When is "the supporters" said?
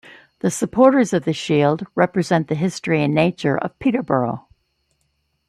0.39-1.13